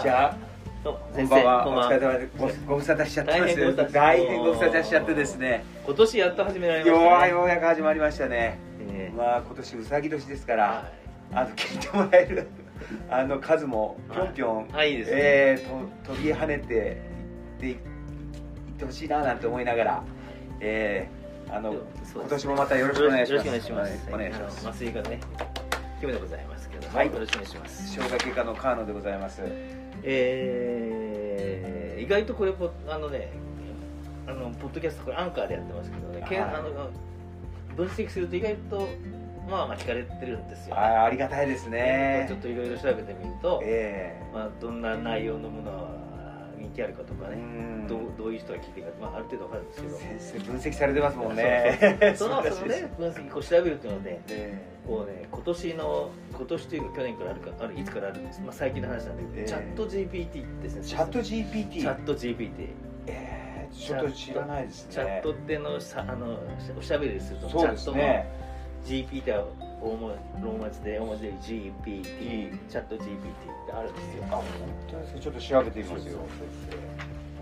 [0.00, 0.36] じゃあ
[1.14, 1.64] 先生んばんは。
[1.64, 1.86] こんばんは。
[1.88, 5.64] お疲れ様ですごご無沙汰しちゃってます大変ご無沙汰大変ご無沙汰しちゃってですね。
[5.84, 7.28] 今年やっと始められましたね。
[7.28, 8.58] ようやく始まりましたね。
[8.90, 12.48] えまあ今年うさぎ年ですからーはあの聞いてもらえる
[13.10, 16.94] あの数もぴょんぴょんいはいね、えーと飛び跳ねていっ
[17.60, 17.76] ていっ
[18.78, 20.02] てほしいななんて思いながら
[20.60, 23.46] えーあのそうです今年もまたよろしくお願いします。
[23.46, 24.10] よろしくお願いします。
[24.10, 24.68] はいお願いします。
[24.68, 25.20] 麻酔がね、
[26.00, 27.06] 今日でございますけど、はい。
[27.06, 27.94] よろしくお願いします。
[27.94, 29.42] 生姜外科の川野でございます
[30.02, 33.32] えー、意外とこれポあのね、
[34.26, 36.90] あのポッドキャストこれアンカーでやってますけどね、けあの
[37.76, 38.88] 分析すると意外と
[39.48, 42.26] まあまあ聞かれてるんですよ、あーありがたいですね。
[42.28, 46.01] ちょっといろいろ調べてみると、えまあどんな内容のものは人
[46.72, 47.86] 気あるかとかね、ん。
[47.86, 49.96] どうどういう人が聞いてるか、まあある程度わかるんですけど。
[49.96, 52.14] 先生分析されてますもんね。
[52.16, 59.44] そ のそのね分析こう調べるっていうので、えこうね今年の今年というか去年からあるかあるいつからあるんです、まあ、最近の話なんだけど、ええ。
[59.44, 62.68] チャット GPT ですねーチャット GPT チャット GPT
[63.06, 63.42] えー
[63.72, 64.92] ちょっと知らないですね。
[64.92, 66.38] チャットってのさあの
[66.78, 67.52] おしゃべりするとね。
[67.52, 67.98] チャットの
[68.84, 69.46] GPT は
[69.82, 73.02] 大文ローマ字で大文字で GPT チャット GPT っ
[73.66, 74.24] てあるんですよ。
[74.30, 74.44] あ本
[74.88, 76.18] 当ですかちょっと調べてみますよ。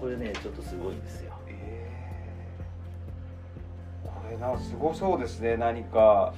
[0.00, 1.34] これねちょっとすごいんですよ。
[1.48, 4.08] えー。
[4.08, 5.58] これなすごそうですね。
[5.58, 6.32] 何か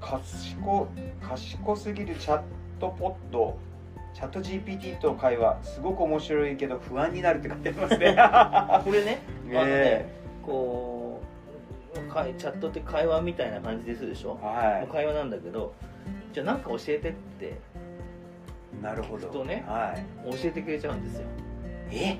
[0.00, 0.88] 賢
[1.22, 2.42] 賢すぎるチャッ
[2.80, 3.56] トポッド。
[4.12, 8.06] チャット GPT と会話すごく面白いけど不安になるって書いてありますね。
[8.84, 10.24] これねあの ねえ。
[10.44, 10.93] こうか
[11.94, 15.72] チャットって会話みたいな感じですでしょ、は会話なんだけど
[16.32, 17.58] じゃあ何か教えてって。
[18.78, 19.28] いなるほど。
[19.28, 20.32] とねはい。
[20.32, 21.26] 教えてくれちゃうんですよ。
[21.92, 22.18] え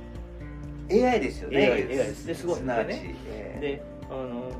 [1.04, 1.66] ？AI ですよね。
[1.66, 2.26] AI です。
[2.26, 3.16] ですごいね。
[3.28, 4.50] えーであの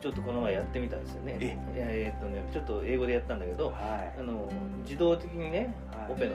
[0.00, 1.36] ちょっとこの前やってみたんですよね。
[1.40, 1.58] え？
[1.74, 4.48] えーっとねちょっと英語でやったんだけどはあの
[4.84, 6.12] 自動的にねはい。
[6.12, 6.32] オペの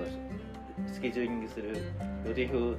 [0.91, 1.77] スケジューリングする
[2.27, 2.77] 予定表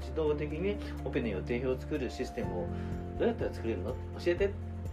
[0.00, 2.66] 自動的にオペの予定表を作るシステムを
[3.22, 3.90] どうやったら作れるの？
[3.92, 4.44] 教えて。
[4.46, 4.48] い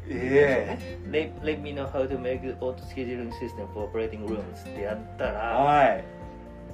[0.07, 0.77] え。
[1.09, 6.03] Let, let me know how to make auto scheduling system for operating rooms ってやったえらはい。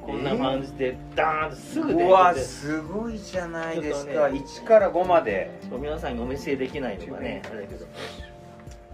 [0.01, 5.49] こんな感じでダーンとすぐ出うわてすごいじゃないですか、ね1から5まで。
[5.71, 7.85] 皆さんにお見せできないのがねあれだけど。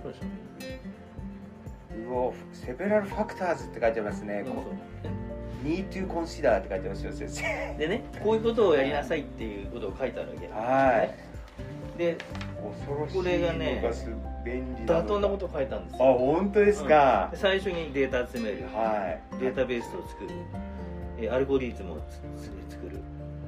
[0.04, 0.22] そうでし
[2.08, 2.14] う？
[2.14, 4.44] わセベラルファクターズって書いてありますね。
[4.46, 4.46] う。
[4.46, 4.56] そう。
[5.64, 7.76] need to consider って書いてますよ先生。
[7.78, 10.48] でねこういうことをやりなさいっていうことを書いてあるわけ。
[10.48, 11.31] はい
[12.02, 12.18] で
[12.58, 13.84] 恐ろしいこれがね
[14.88, 17.30] 妥当なことを書いたんですあよ本当ですか？
[17.32, 18.64] で、最初にデータ集める。
[18.74, 19.40] はい。
[19.40, 20.30] データベースを作る。
[21.20, 21.98] えアルゴリズムを
[22.40, 22.98] 作る。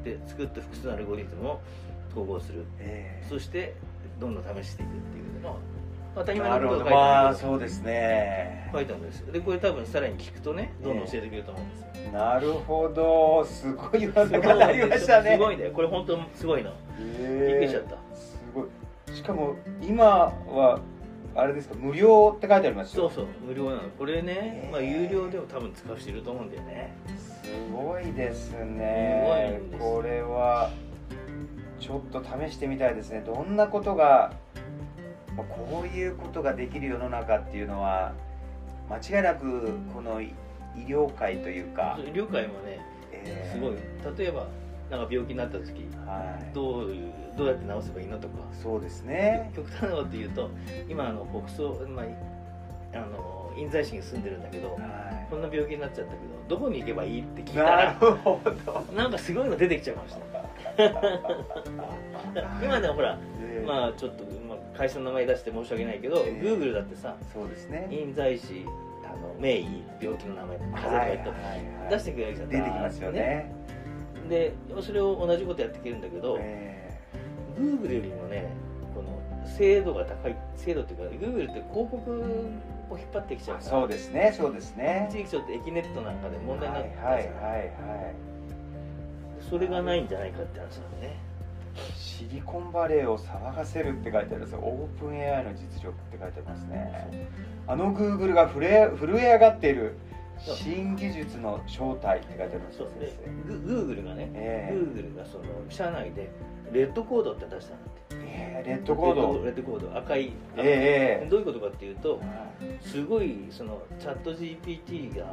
[0.03, 1.59] で作った複数のアルゴリズムを
[2.11, 2.63] 統合する。
[2.79, 3.73] えそして
[4.19, 5.55] どんどん試していくっていうのは
[6.15, 8.69] 当たえり前のことを書いてあるそうですね。
[8.71, 9.31] 書いたんですよ。
[9.31, 13.43] でこれ多分さらに聞くとねどんどん教えてくれると思うんですよ、なるほど。
[13.45, 15.31] すごい技がなりましたね。
[15.31, 17.47] すごいねこれ本当すごいのええ。
[17.47, 17.97] びっくりしちゃった
[19.13, 20.05] しかも今
[20.47, 20.79] は
[21.35, 23.89] あれですか無料って書いてありますよそうそう無料なの。
[23.97, 26.95] これね、まあ、有料でも多分使う人いると思うんだよね。
[27.17, 29.59] すごいですね。
[29.71, 30.71] すごいこれは
[31.79, 33.23] ちょっと試してみたいですね。
[33.25, 34.33] どんなことが
[35.35, 38.13] まあこういうことができる世の中っていうのは
[38.89, 40.33] 間違いなくこの医
[40.87, 42.79] 療界というか、医療界もね
[43.11, 43.55] えー。
[43.55, 44.17] すごい。
[44.17, 44.47] 例えば
[44.89, 46.53] なんか病気になった時はい。
[46.53, 48.33] どういうどうやって治せばいいのとか。
[48.61, 49.51] そうですね。
[49.55, 50.49] 極端なこと言うと
[50.89, 52.05] 今あの北総、まあ、
[52.93, 54.77] あの印西市に住んでるんだけどは
[55.29, 58.85] こんな病気になっちゃったけどどこに行けばいいって聞いいなるたらほど。
[58.95, 60.23] なんかすごいの出てきちゃいました。
[62.63, 66.41] 今でもほらえーまあちょっと、まあ、会社の名前出して申し訳ないけど、ええ。
[66.41, 67.87] Google だってさそうですね。
[67.91, 68.65] 印西市
[69.05, 73.51] あの名医病気の名前風邪とか言ったら出してくれるじゃん出てきますよね
[74.29, 76.99] でそれを同じことやってくれるんだけど、え
[77.57, 78.49] Google よりもね
[78.95, 82.11] この精度が高い精度っていうか Google って広告
[82.89, 85.07] を引っ張ってきちゃうからーそうですねそうですね。
[85.09, 87.69] 一時期ちょっとエキネットなんかで問題になってたはいはいじゃんはいはい。
[89.49, 91.19] それがないんじゃないかって話なんだね。
[91.95, 97.27] シリコンバレーを騒がせるって書いてあるんですよオープン AI の実力って書いてありますね。
[97.65, 99.95] あのグーグルが震え震え上がっている
[100.51, 102.87] 新技術の正体って書いてありますそう。
[102.99, 103.53] で先グ
[103.93, 104.75] Google がね、ええ。
[104.75, 106.29] Google がその社内で
[106.71, 108.15] レッドコードって出したんだって。
[108.15, 109.45] 生えーレッドコード。
[109.45, 109.97] レッドコード。
[109.97, 112.23] 赤い、ええどういうことかっていうとは
[112.81, 112.85] い。
[112.85, 115.25] すごいそのチャット GPT が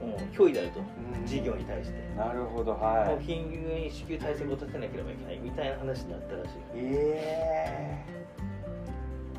[0.00, 0.80] もう脅威であると。
[0.80, 1.26] うん。
[1.26, 6.52] 事業に対して、なるほどもはう緊急に支給対策を立てなければいけないみたいな話になったらしいい。
[6.74, 8.19] ええ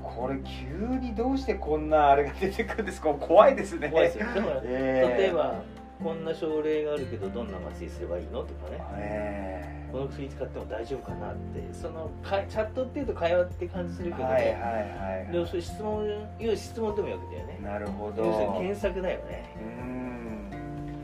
[0.03, 3.09] これ急にどうしてこんなあれが出てくるんですか？
[3.13, 3.89] 怖いですね。
[3.89, 4.25] 怖いですよ。
[4.27, 5.62] だから、ええ例えば
[6.03, 8.77] こんな症例があるけどどんな麻酔すればいいのとかね。
[8.98, 11.74] えこの薬使っても大丈夫かなって。
[11.74, 16.06] そのかチャットっていうと会話って感じするけど、はいはいはいでもそれ質問
[16.39, 17.59] いう質問でもよくだよね。
[17.62, 18.25] なるほど。
[18.25, 19.56] 要するに検索だよね。
[19.59, 20.21] うん。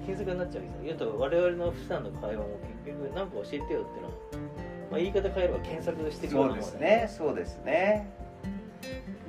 [0.06, 0.84] 検索になっちゃうわけですよ。
[0.86, 3.84] 言うと我々の普段の会話も結局何か教えてよっていうのは、
[4.90, 7.10] まあ、言い方変えれば検索してるようそうですね。
[7.18, 8.10] そうですね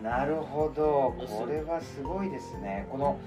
[0.02, 1.14] なるほど。
[1.26, 2.86] これはすごいですね。
[2.90, 3.18] この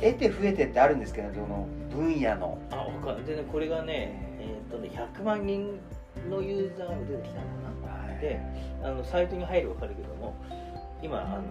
[0.00, 2.58] 得て増えてってあるんですけどどの分野の。
[2.70, 5.78] あわかるでねこれがねえーっとね100万人
[6.28, 7.46] のユーザーが出てきたの
[7.86, 8.20] かな。
[8.20, 8.40] で
[8.82, 10.34] あのサイトに入れば分かるけども
[11.02, 11.42] 今あの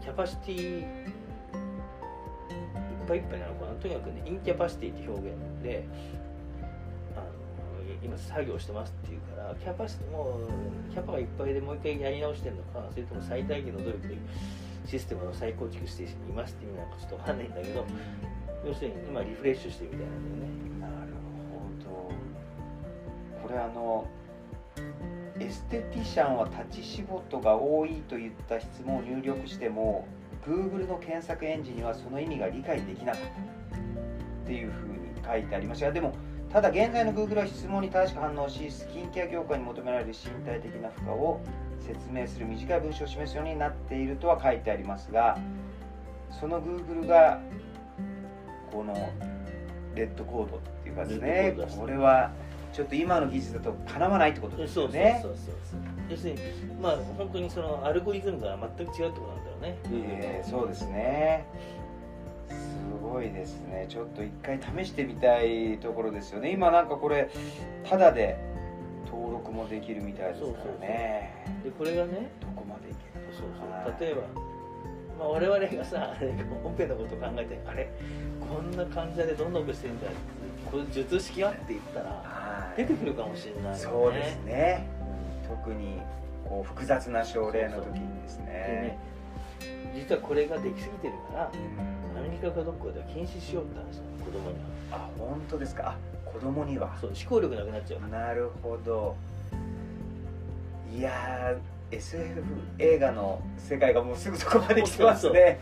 [0.00, 0.86] キャパシティいっ
[3.06, 3.72] ぱいいっぱいなのかな。
[3.74, 5.84] とにかくねインキャパシティって表現で
[8.06, 10.38] 今作業してますっていうからキャパシティも
[10.90, 14.16] うキャパがいっぱいでもう一回やり直してるのかそれとも最大限の努力で
[14.86, 17.84] システムを再構築していますっていうのはちょっと分かんないんだけど
[18.64, 21.12] 要するに今リフレッシュしてるみたいなんだよねなる
[21.82, 22.12] ほ
[23.40, 23.48] ど。
[23.48, 24.06] これあの
[25.38, 30.06] エステティシャンは立ち仕事が多いといった質問を入力しても
[30.46, 33.30] Google の検索エンジンにはその意味が理解できなかったっ
[34.46, 36.14] ていうふうに書いてありましたがでも
[36.52, 41.40] ただ現在の Google は質問に正しく反応しスキンケア業界に求められる身体的な負荷を
[41.80, 45.38] 説明する短い文章を示すようになっているとは書いてありますが
[46.30, 47.40] その Google が
[48.72, 48.94] この
[49.94, 52.30] レッドコードっていうかですねこれは
[52.72, 55.18] ちょっと今の技術だとかなわないってことですよね。
[55.22, 56.40] そうそうそう要するに
[56.80, 61.46] まあ本当にそのアルゴリズムが全く違うってことなんだろうね、えーそうですね。
[61.54, 61.85] す
[62.96, 63.86] ごいですね。
[63.88, 66.50] ちょっと一回試してみたいところですよね。
[66.52, 67.30] 今なんかこれ
[67.84, 68.36] タダで
[69.06, 70.46] 登録もできるみたいですか
[70.80, 71.44] らね。
[71.64, 74.00] でこれがねどこまでいけるそうそう。
[74.00, 74.22] 例えば、
[75.18, 76.14] まあ、我々がさ
[76.64, 77.88] オペのこと考えてあれ？
[78.40, 80.06] こんな患者でどんなオペしてんだ
[80.70, 81.50] これ術式は？
[81.50, 82.78] って言ったらはい。
[82.78, 83.76] 出てくるかもしれないよね。
[83.78, 84.88] そうですね。
[85.48, 86.00] 特に
[86.44, 88.98] こう複雑な症例の時にですね
[89.96, 92.18] 実はこれができすぎてるからうん。
[92.18, 94.56] アメリカかどこかでは禁止しようって話なの子供に
[94.90, 94.98] は。
[94.98, 95.90] あ本当ですか？
[95.90, 96.96] あ子供には。
[97.00, 98.08] そう思考力なくなっちゃう。
[98.10, 99.16] なるほど。
[100.94, 102.42] いやー SF
[102.78, 105.60] 映画の世界がもうすぐそこまで来てますね。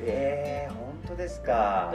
[0.00, 1.92] えー、本当ですか？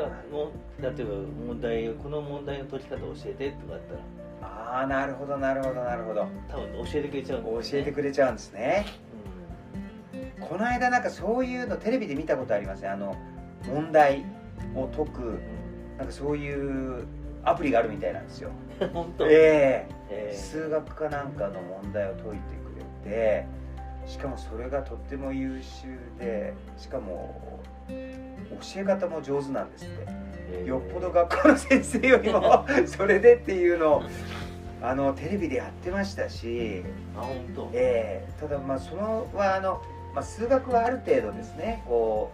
[0.82, 1.14] だ例えば
[1.48, 4.00] 問題この問題の解き方を教えてとかあったら。
[4.42, 6.26] ああなるほどなるほどなるほど。
[6.50, 7.64] 多分教えてくれちゃうんだよね。
[7.72, 8.86] 教えてくれちゃうんですね。
[9.09, 9.09] う
[10.40, 13.16] この間なんかそういうのテレビで見たことありますねあの
[13.68, 14.26] 問題
[14.76, 15.40] を解くん
[15.98, 17.06] なんかそういう
[17.44, 18.52] アプリがあるみたいなんですよ。
[18.82, 19.26] う ん本当？
[19.28, 19.86] ええ。
[20.12, 22.28] えー数学かなんかの問題を解いて
[23.04, 23.46] くれて
[24.06, 25.88] しかもそれがとっても優秀
[26.18, 29.94] でしかも教え方も上手なんですって。
[30.52, 30.64] え。
[30.66, 34.04] ーよっぽど学校の先生よりも それでっていうのを
[34.82, 36.84] あのテレビでやってましたし、
[37.18, 37.70] あ本当。
[37.74, 39.82] ええただまあそのはあの、
[40.16, 42.32] まあ、数学はある程度ですねこ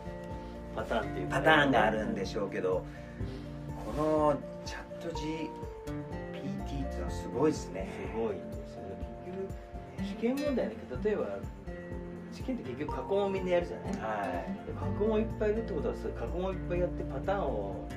[0.76, 2.86] パターンっていうパターンがあるんでしょうけど
[3.98, 7.90] このチャット GPT っていうのはすごいですね。
[8.14, 8.82] すごいんですよ。
[9.26, 11.26] 結局試験問題だけど例えば
[12.32, 13.88] 試験って結局過去問みんなやるじゃない？
[13.88, 14.68] はい。
[14.68, 17.88] で過去問いっぱいいるってことは過去問いっぱいやってパターンを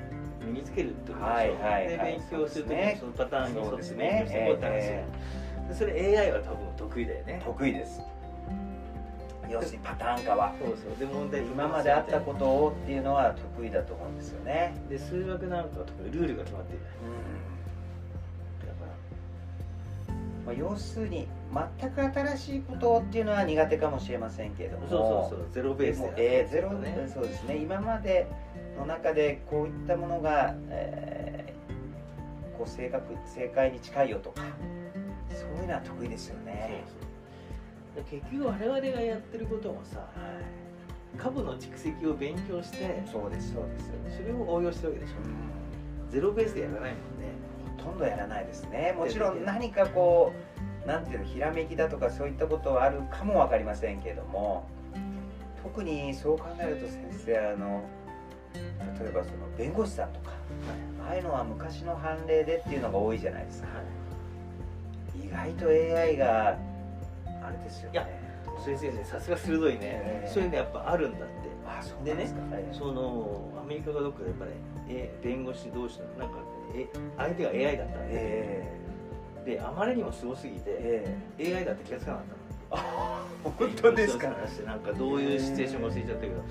[0.45, 1.87] 身につけるってことでしょ、はいはいはい。
[1.87, 5.05] で勉強するときにそのパターンに沿って勉強していこうって話え
[5.69, 7.41] でそれ AI は多分得意だよね。
[7.45, 8.01] 得意です。
[9.49, 10.53] 要するにパターン化は。
[10.59, 10.99] そうそう。
[10.99, 14.75] で問題今まであったことをっていうのは得意だと思うんですよね。
[14.89, 16.79] で数学なんかは特にルールが決まってる。
[18.67, 18.91] だか
[20.45, 21.27] まあ、要するに
[21.79, 24.83] 全く新しいことっていうのは苦手かもしれませんけれども。
[24.83, 25.47] らそうそうそう。
[25.51, 27.09] ゼロベースでえーゼロね。
[27.11, 27.57] そうですね。
[27.57, 28.27] 今まで
[28.79, 31.59] の中でこういったものが、えー
[32.59, 34.41] こう正確正解に近いよとか
[35.31, 36.83] そういうのは得意ですよそうね
[37.95, 38.03] そう。
[38.03, 40.05] で結局我々がやってることもさ
[41.17, 43.79] 株の蓄積を勉強してそうですそうで
[44.11, 45.13] す、それを応用してるわけでしょ。
[45.23, 46.11] うん。
[46.11, 46.95] ゼロベースでやらないもんね。
[47.77, 48.93] ほとんどやらないですね。
[48.97, 50.33] もちろん何かこ
[50.85, 54.67] うなんていうのひらめきだとかそういったことはあるかも分かりませんけども
[55.63, 57.83] 特にそう考えると先生あの
[58.53, 60.31] 例えばその弁護士さんとか
[61.07, 63.67] ああいうのは昔の判例でっていうのが多いじゃないですか。
[65.15, 66.57] 意外と AI が
[67.41, 67.93] あれですよね。
[67.93, 68.07] いや
[68.63, 70.29] 先生ねさすが鋭いね、ええ。
[70.31, 71.27] それねやっぱあるんだって。
[71.65, 72.41] あそうですか。
[72.53, 74.51] ええそのアメリカかどっかでやっぱり、
[74.89, 76.37] え弁護士同士のなんか
[76.75, 76.87] え
[77.17, 78.79] 相手が AI だったんで、え
[79.45, 81.57] であまりにもすごすぎて、ええ。
[81.57, 82.25] AI だって気がつかなかっ
[82.71, 82.83] たの。
[82.83, 84.27] あ本当ですか？
[84.29, 86.43] 話なんかどういうシチュエーションも忘れちゃったけど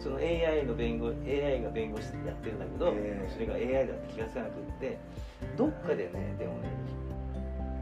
[0.00, 4.98] その AI の弁護 AI が弁護士やってるんだけど、えーそれが AI だって気がつかなくって
[5.56, 6.68] どっかでねでもね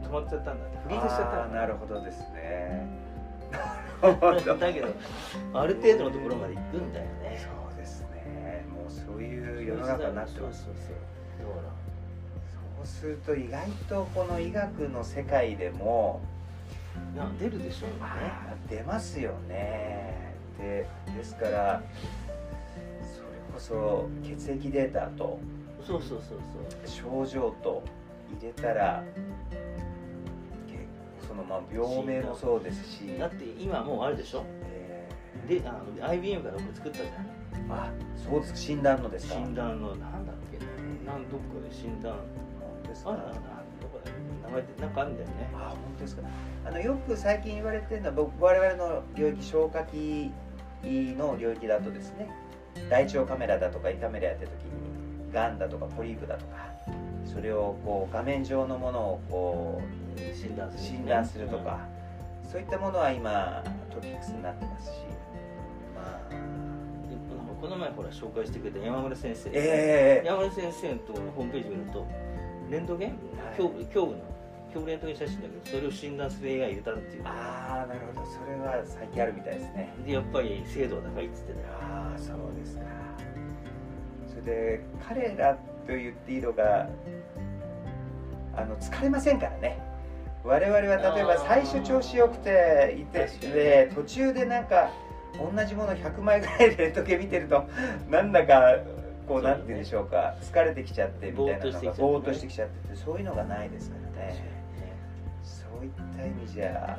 [0.03, 0.77] 止まっちゃったんだって。
[0.83, 2.87] フリーズしちゃったあーのなるほどですね。
[4.59, 4.87] だけど
[5.53, 7.37] ある程度のところまで行くんだよね。
[7.39, 8.65] そうですね。
[8.73, 10.65] もうそういう世の中になってます。
[10.65, 10.95] そうそうそう
[12.77, 16.21] そうすると意外とこの医学の世界でも
[17.13, 17.97] いや出るでしょうね。
[18.69, 20.35] 出ますよね。
[20.57, 21.83] でですから
[23.01, 25.39] それこそ血液データと
[25.85, 26.39] そうそうそう
[26.85, 27.25] そう。
[27.25, 27.83] 症診と
[28.39, 29.03] 入れたら
[31.27, 34.45] そのまあ病名もそうですし、だって今もうあるでしょ？
[34.63, 35.07] え
[35.47, 37.07] であの IBM がどこ作ったじゃん。
[37.69, 39.35] ーあそうです診断のですか。
[39.35, 40.57] 診断のなんだっけ
[41.05, 42.15] なんどっかで診断。
[42.83, 43.11] ですか。
[43.11, 44.11] あどこだ
[44.47, 45.33] 名前ってなんかあるんだよね。
[45.55, 46.21] あ本当ですか。
[46.65, 50.31] あのよく最近言われてるのは僕我々の領域消化器
[50.83, 52.29] の領域だとですね
[52.89, 56.67] 大腸カメラだとか胃カメラやってる時にがんだとかポリープだとか
[57.25, 59.81] それをこう画面上のものをこ
[60.33, 61.79] 診断する、う診断するとか、
[62.49, 64.91] そういったものは今トピックスになってますし
[65.95, 66.35] まあ。
[66.35, 66.57] うん
[67.59, 70.25] この前ほら紹介してくれた山村先生、ええ。
[70.25, 72.05] 山村先生のとホームページ見ると
[72.69, 73.17] レントゲン？
[73.57, 74.17] 胸部胸部の。
[74.73, 77.21] 胸部レントゲン写真だけどそれを診断する AI 入れたっていう。
[77.25, 78.27] ああなるほど。
[78.27, 79.93] それは最近あるみたいですね。
[80.05, 81.65] でやっぱり精度が高いっつってたよ。
[81.81, 82.83] ああそうですか。
[84.29, 86.89] それで彼らと言っていいのが
[88.55, 89.79] あの疲れませんからね。
[90.43, 94.91] 我々は例えば最初調子よくていてで途中でなんか
[95.33, 97.65] 同じもの100枚ぐらいでレントゲン見てると
[98.09, 98.77] なんだか
[99.27, 104.57] こうなんて言うんでしょうか疲れてきちゃってみたいなのがぼぼーっとしてきちゃっててそういうのがないですからね。
[105.43, 106.97] そういった意味じゃ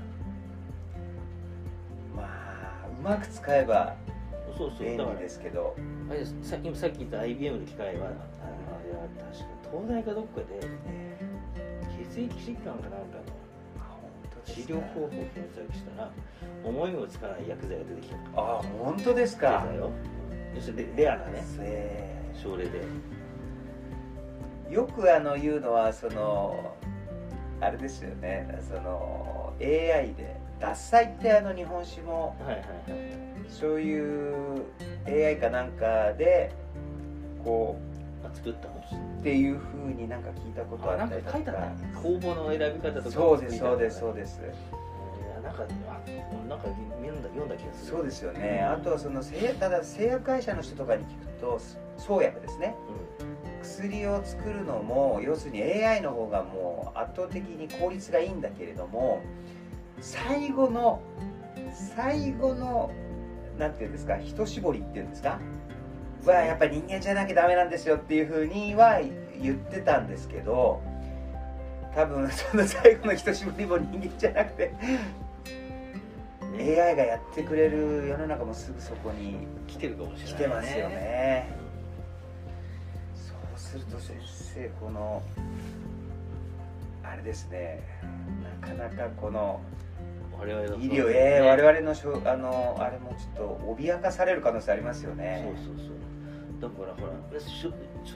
[2.14, 3.94] まあうまく使えば
[4.78, 5.74] 便利ですけど。
[6.10, 8.08] あれさ今さっき言った IBM の機械はあ
[8.86, 10.66] れは確か東大かどっかで
[12.10, 13.38] 血液疾患かなんかの
[14.46, 16.10] 治療方法を検索したら
[16.64, 18.16] 思いもつかない薬剤が出てきた。
[18.36, 19.66] あ本当ですか。
[20.76, 21.44] レレアなね。
[21.60, 22.70] え症例で。
[22.70, 23.18] ー
[24.70, 26.74] よくあの言うのはその
[27.60, 28.46] あれですよね。
[28.68, 33.18] その AI で獺祭ってあの日本酒もはいはいはい
[33.48, 34.62] そういう
[35.06, 36.52] AI かなんかで
[37.42, 37.78] こ
[38.24, 41.60] あ作ったのうっていうふうになんか聞いたことあったりと書いてあった。
[41.62, 41.68] ね
[42.02, 44.40] 公募の選び方とかそうですそうですそうです
[45.48, 47.96] なんかあなんか読んだ読んだ気がする。
[47.96, 48.60] そうですよね。
[48.60, 51.60] あとはその製ただ製薬会社の人とかに聞くと
[51.96, 52.74] 創薬ですね
[53.62, 59.20] 薬を作るのも要するに AI の方がもう圧倒的に効率がいいんだけれども
[60.00, 61.00] 最後の
[61.72, 62.90] 最後の
[63.58, 65.40] なんていうんですか一絞りっていうんですか
[66.24, 69.00] はやっぱり人間じゃなきゃダメなんですよっていうふうには
[69.40, 70.80] 言ってたんですけど
[71.94, 74.72] 多分その最後の一絞りも人間じゃなくて
[76.58, 81.48] AI がやってくれる世の中もすぐそこに来てるかもしれない来てますよね。
[83.14, 85.22] そうすると先生この
[87.04, 87.80] あれですね。
[88.60, 89.60] なかなかこの
[90.38, 95.44] 我々の医療、えー我々のしょあのあれもちょっと脅かされる可能性ありますよね。
[95.56, 95.98] そうそうそう。
[96.60, 97.72] だからほらしょ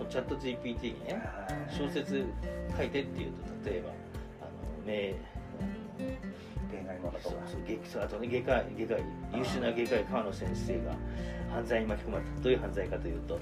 [0.06, 1.74] チャット GPT にねはい。
[1.74, 2.24] 小説
[2.76, 3.32] 書いてっていう
[3.64, 3.90] と例えば
[4.40, 5.14] あの名
[6.72, 7.30] 恋愛ものと
[7.84, 10.96] そあとね外科外科医優秀な外科医川野先生が
[11.52, 13.38] 犯罪に巻き込まれたどういう犯罪かというと、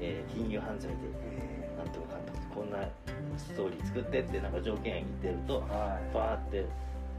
[0.00, 2.88] えー金融犯罪でえなんとかかんとこんな
[3.38, 6.66] ストーリー作ってってなんか条件言ってるとはいバーって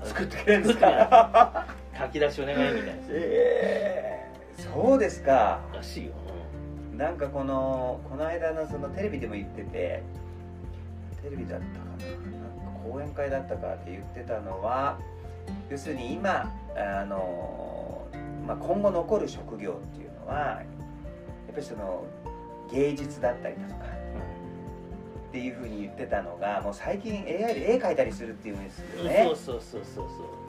[0.03, 1.65] 作ってくれるんですか
[1.97, 6.13] 書き出しお願いみたいなえーそうですからしいよ、
[6.95, 10.03] なんかこのこの間のそのテレビでも言ってて
[11.23, 14.99] テレビだったかななんか講演会だったかって言ってたのは
[15.69, 18.07] 要するに今あの、
[18.45, 20.65] まあ、今後残る職業っていうのはや
[21.51, 22.05] っぱりその
[22.71, 23.85] 芸術だったりだとか
[25.29, 30.43] っていうふうに言ってたのがもう最近 AI で絵描いたりするっていうんですようんねそうそうそうそうそう。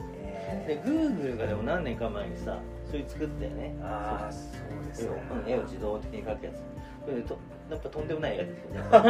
[0.67, 3.75] でえ Google がでも何年か前にさそれ作ったよね。
[3.81, 4.39] ーああそ
[4.79, 6.55] うです絵をかうん絵を自動的に描くやつ。
[7.03, 7.37] これと
[7.71, 8.79] やっぱとんでもない絵が出てくるね。
[8.91, 9.03] まだ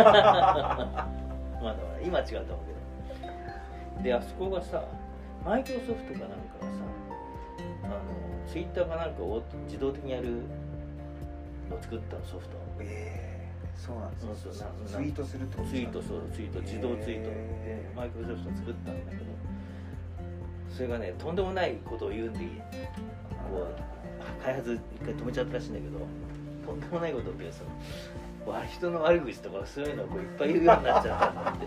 [1.62, 2.66] まだ今は違うと思う
[3.22, 4.04] けど。
[4.04, 4.84] であそこがさ
[5.46, 6.70] マイクロソフトかなんかがさ
[7.84, 7.96] あの
[8.52, 10.42] ツイッターかなんかを自動的にやる
[11.70, 12.58] のを作ったのソフト。
[12.80, 13.36] えー
[13.78, 14.26] そうなんです。
[14.26, 17.30] そうそうなツイートするってことツイートそうツイート自動ツイート。
[17.30, 17.98] でへー。
[17.98, 19.24] マイクロソフト作ったんだけど
[20.70, 22.40] それがねとんでもないことを言うんで
[23.52, 23.68] こ
[24.40, 26.00] う開発一回止めちゃったらしいんだけど
[26.66, 27.64] とんでもないことを言うそ
[28.50, 31.66] のわ人の悪口とかそういうのをこういっぱい言うようになっちゃったんだって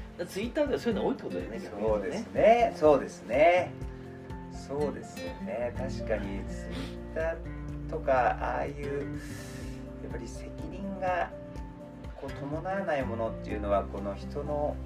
[0.26, 2.74] ツイッターではそういうの多いってことだよねそうですね。
[2.76, 3.72] そうですね。
[4.52, 5.72] そうですよね。
[5.76, 6.72] 確かにツイ
[7.12, 7.36] ッター
[7.90, 9.18] とかああいう
[10.02, 11.30] やっぱり責任が
[12.20, 14.76] こう伴わないものっていうのはこの人の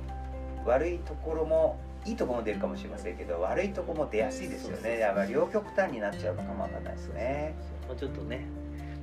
[0.65, 4.99] 悪いところもいいところも出るかもしれませんけど悪いところも出やすいですよね。
[4.99, 7.55] やっぱり両極端になっちゃうのかもわかんないですね、
[7.89, 8.47] まあ、ちょっとね、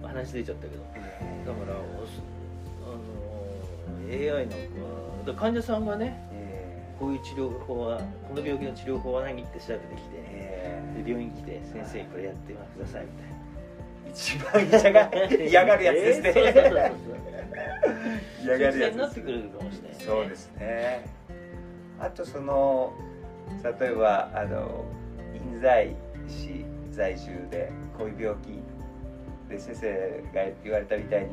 [0.01, 0.83] まあ、話出ちゃったけど。
[0.83, 1.77] だから
[4.11, 4.65] AI なんか
[5.19, 13.37] だから患者さんがねえこういう治療法はこの病気の治療法は何って調べてきーてえで病院来て「先生これやってください」みたいな。
[13.37, 13.41] ー
[14.11, 16.33] 一番嫌が嫌がるやつですね、
[18.43, 21.05] 嫌がるやつなってくるかもしれない、ね、そうですね。
[21.99, 22.93] あとその
[23.79, 24.85] 例えばあの
[25.33, 25.95] 印西
[26.27, 28.59] 市在住でこういう病気
[29.49, 31.29] で先生が言われたみたいに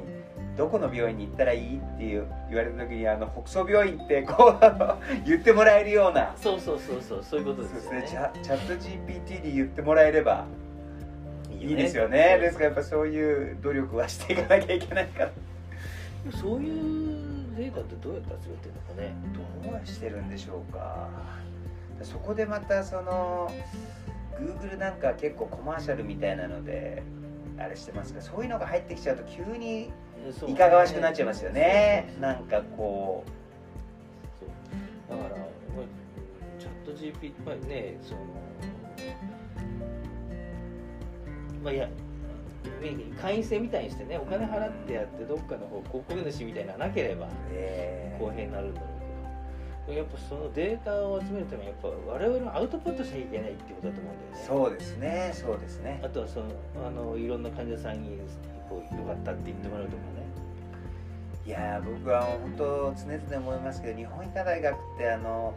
[0.58, 6.34] どこの病院に行ったらいいっていう言われた時にあの北総病院ってこう言ってもらえるような。
[6.36, 7.74] そうそうそうそうそういうことでよね。
[7.74, 8.04] ですすね。
[8.08, 10.46] チャチャット GPT に言ってもらえれば
[11.48, 12.38] いいいですよね。
[12.40, 12.54] です。
[12.54, 15.30] からやっぱそういう努力はしていかなきゃいけないから。
[16.32, 19.14] そういうデータってどうやって集めてるのかね。
[19.62, 21.08] どうしてるんでしょうか。
[22.02, 23.48] そこでまたその
[24.40, 27.04] Google なんか結構コマーシャルみたいなので
[27.58, 29.90] あれしてますがそういうのが入ってきちゃうと急に
[30.46, 32.14] いかがわしくなっちゃいますよね。
[32.20, 33.24] なんかこ
[34.40, 34.46] そ
[35.14, 35.18] う。
[35.18, 35.48] だから、まあ、
[36.58, 38.20] チャット GPT まあねその
[41.62, 41.88] まあいや
[43.20, 47.28] 会員制みたいにしてねお金払ってやってどっかの方広告主みたいなのなければ
[48.18, 48.98] 公平になるんだろうけど。
[49.88, 54.44] やっぱそのデータを集めるためにやっぱ我々のアウトプットしなきゃいけないってことだと思うんだよね。
[54.46, 56.02] そうですねそうですね。
[56.04, 56.46] あとはその
[56.86, 58.18] あのいろんな患者さんに
[58.68, 60.08] こうったって言ってもらうとかね。
[61.46, 65.54] いやー僕は本当常々思いますけど日本医科大学ってあの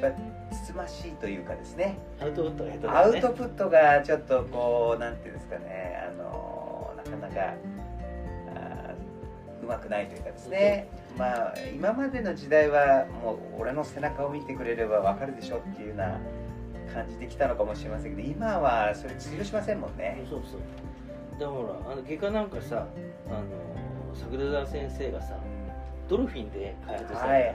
[0.00, 1.98] やっぱつつましいというかですね。
[2.20, 5.98] アウトプットが下手だアウトプットがちょっとこうなんていうんですかね。
[6.08, 7.54] あのなかなか
[9.62, 10.88] うまくないというかですね。
[11.18, 16.20] まあ今までの時代はもう俺の背中を見てくれればわかるでしょっていうような
[16.92, 20.22] 感じできたのかもしれませんけど今はそれ通用しませんもんね。
[20.28, 20.60] そうそう
[21.38, 22.86] でもほらあの外科なんかさ
[23.28, 23.42] あの
[24.14, 25.38] 桜田先生がさ
[26.08, 27.54] ドルフィンで開発した、はいはい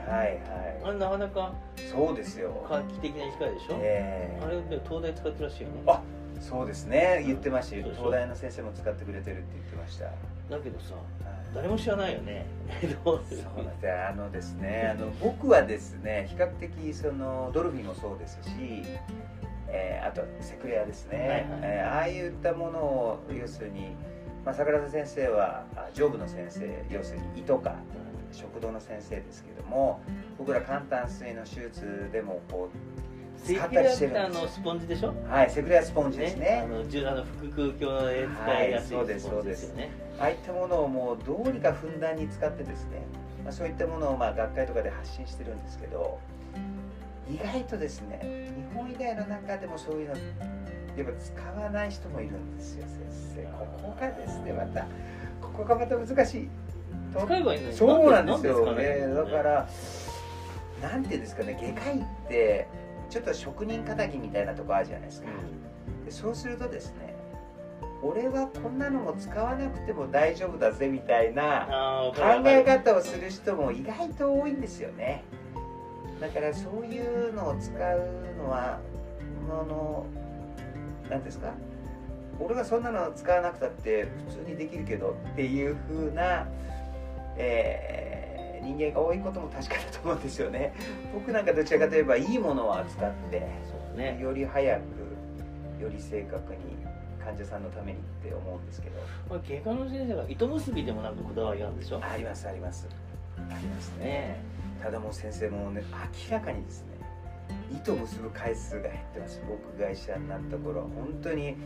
[0.82, 2.66] あはれなかなかいそうですよ。
[2.68, 4.44] 画期的な機械でしょ、ええ。
[4.44, 5.74] あれで東大使ってるらしいよね。
[5.86, 6.02] あ
[6.40, 7.22] そうですね。
[7.24, 10.14] 言ってました東大の先生も使ってくれてるって言ってました、はい
[10.50, 10.94] だけどさ
[11.54, 12.44] 誰も知らないよね。
[13.04, 13.46] そうなんです
[13.88, 18.50] あのですねあの僕はですね比較的そのドルフィンもそうですし、
[19.72, 21.44] えーあとセクレアですね、はいはい。
[21.62, 23.94] えーああいったものを要するに、
[24.44, 27.74] まあ、桜田先生はあ上部の先生要するに胃とか
[28.32, 30.00] 食道の先生ですけども
[30.38, 34.48] 僕ら簡単水の手術でもこう使ったりしてるんですよ。
[34.48, 35.14] スポンジでしょ？
[35.28, 36.62] はいセクレアスポンジですね。
[36.64, 39.68] あのあの腹腔鏡で使いやすいはいそうですスポンジです。
[39.70, 43.02] よね、ああいったものをもうどうにかふんだんに使ってですね、
[43.42, 46.18] まあ、そういったものをまあ学会とかで発信してるんですけど
[47.34, 48.20] 意外とですね
[48.56, 52.98] 日本以外の中でもそういうのやっぱ使わない人もいるんですよ先
[53.36, 53.42] 生。
[53.44, 54.86] ここがですねまた
[55.40, 56.48] ここがまた難しい。
[57.12, 57.76] と使えばいいのに。
[57.76, 59.14] そうなんですよなんでね。
[59.14, 59.68] だから
[60.82, 62.68] なんていうんですかね外科医って
[63.08, 65.28] ちょっと職人かたぎみたいなとこあるじゃないですか、
[66.04, 67.14] でそうするとですね
[68.02, 71.68] 俺はこんなのも使わなくても大丈夫だぜみたいな
[72.16, 75.24] 考え方をする人も意外と多いんですよね
[76.20, 77.76] だからそういうのを使う
[78.38, 78.78] のは
[79.48, 80.06] あの
[81.08, 81.52] 何ですか？
[82.38, 86.46] 俺がそんなの使わなくたって普通にできるけどっていう風な、
[87.36, 88.30] えー
[88.62, 90.74] 人間が多いことも確かだと思うんですよね。
[91.14, 94.18] 僕なんかどちらかといえばいいものを扱ってそうね。
[94.20, 94.82] より早く
[95.82, 96.58] より正確に
[97.24, 99.00] 患者さんのためにって思うんですけど。
[99.30, 102.00] まあ外科の先生が糸結びでもなんかこだわりがあるんでしょ？
[102.04, 102.86] ありますあります。
[103.38, 104.40] ありますねね
[104.82, 105.82] ただもう先生もね
[106.30, 106.88] 明らかにですね
[107.72, 109.40] 糸結ぶ回数が減ってます。
[109.48, 110.86] 僕が医者になった頃は。
[110.88, 111.56] 本当に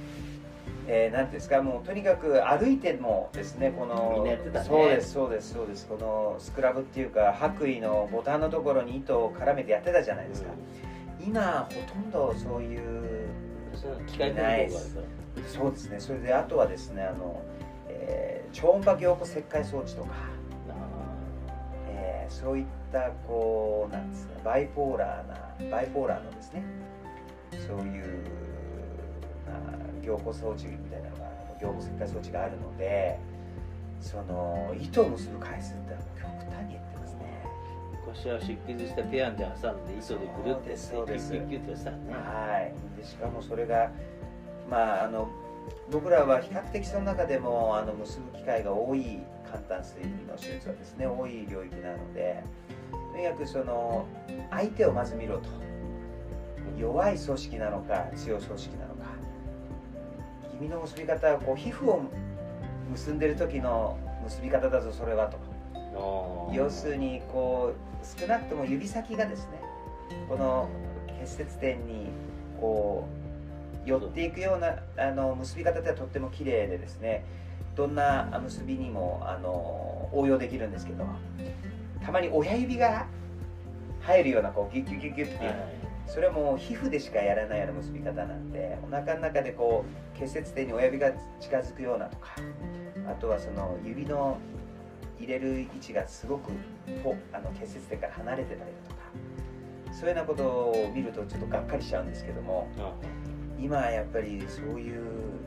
[0.86, 4.38] えー、なんていうんですかもうとにかく歩いてもですねこのね。
[4.66, 5.86] そうですそうですそうです。
[5.86, 10.50] このスクラブっていうか白衣のボタンのところに糸を絡めてやってたじゃないですか、
[11.20, 13.28] 今ほとんどそういう
[14.06, 15.48] 機械工業があるから。
[15.48, 16.00] そうですね。
[16.00, 17.42] それであとはですねあの、
[17.88, 20.10] えー超音波凝固切開装置とか、
[21.88, 22.83] えーそういった
[23.26, 26.64] こうなんですかバイポーラーなバイポーラーのですね
[27.52, 28.24] そういう、
[29.46, 31.24] まあ、凝固装置みたいなのが
[31.60, 33.18] 凝固石灰装置があるので
[34.00, 37.42] その糸を結ぶ回数って極端に減ってますね。
[38.06, 43.00] 昔は出血したペアンで挟んで糸でぐるってそうですキュッキュッキュッてやってたねはい。
[43.00, 43.90] でしかもそれが
[44.70, 45.30] まああの
[45.90, 52.42] 僕らは比較的その中でもあの結ぶ機会が多い簡単水の手術はですね多い領域なので
[53.14, 54.06] とにかくその
[54.50, 55.48] 相手をまず見ろと。
[56.76, 59.04] 弱い組織なのか強い組織なのか。
[60.58, 62.02] 君の結び方はこう皮膚を
[62.90, 65.38] 結んでる時の結び方だぞそれはと。
[66.52, 69.62] 要するにこう少なくとも指先がですね
[70.28, 70.68] この
[71.20, 72.08] 結節点に
[72.60, 73.06] こ
[73.86, 77.24] う寄っていくようなあの結び方ではとっても綺麗でですね
[77.76, 81.04] どんな結びにもあの応用できるんですけど
[82.04, 83.06] たまに親指が
[84.00, 85.84] 入るようなこうギュッギュッギュッギュッっていう、はい。
[86.06, 92.36] それはもう皮膚でしかやらないような結び方なんでお腹の中でこう結節点に親指が近づくようなとか
[93.10, 94.38] あとはその指の
[95.18, 96.52] 入れる位置がすごく
[97.02, 99.00] ほあの結節点から離れてたりだとか
[99.92, 102.92] そういうようなことを見るとちょっとがっかりしちゃうんですけどもあ
[103.58, 105.02] 今はやっぱりそういう